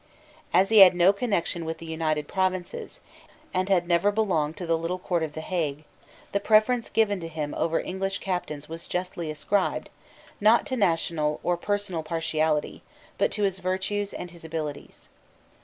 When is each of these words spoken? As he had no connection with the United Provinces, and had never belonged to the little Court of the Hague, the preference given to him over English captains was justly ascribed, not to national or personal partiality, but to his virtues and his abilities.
As 0.51 0.69
he 0.69 0.79
had 0.79 0.95
no 0.95 1.13
connection 1.13 1.63
with 1.63 1.77
the 1.77 1.85
United 1.85 2.27
Provinces, 2.27 3.01
and 3.53 3.69
had 3.69 3.87
never 3.87 4.11
belonged 4.11 4.57
to 4.57 4.65
the 4.65 4.75
little 4.75 4.97
Court 4.97 5.21
of 5.21 5.33
the 5.33 5.41
Hague, 5.41 5.83
the 6.31 6.39
preference 6.39 6.89
given 6.89 7.19
to 7.19 7.27
him 7.27 7.53
over 7.53 7.79
English 7.79 8.17
captains 8.17 8.67
was 8.67 8.87
justly 8.87 9.29
ascribed, 9.29 9.91
not 10.39 10.65
to 10.65 10.75
national 10.75 11.39
or 11.43 11.55
personal 11.55 12.01
partiality, 12.01 12.81
but 13.19 13.29
to 13.33 13.43
his 13.43 13.59
virtues 13.59 14.11
and 14.11 14.31
his 14.31 14.43
abilities. 14.43 15.09